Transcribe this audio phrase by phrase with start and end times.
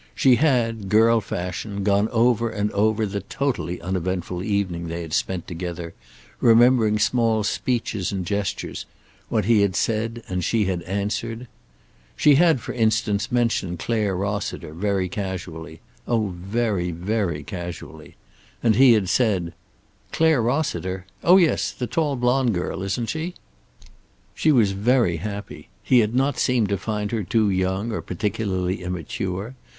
[0.15, 5.47] She had, girl fashion, gone over and over the totally uneventful evening they had spent
[5.47, 5.93] together,
[6.39, 8.87] remembering small speeches and gestures;
[9.29, 11.47] what he had said and she had answered.
[12.15, 15.81] She had, for instance, mentioned Clare Rossiter, very casually.
[16.07, 18.15] Oh very, very casually.
[18.63, 19.53] And he had said:
[20.11, 21.05] "Clare Rossiter?
[21.23, 23.35] Oh, yes, the tall blonde girl, isn't she?"
[24.33, 25.69] She was very happy.
[25.83, 29.53] He had not seemed to find her too young or particularly immature.